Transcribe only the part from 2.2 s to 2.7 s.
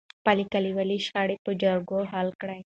کړئ.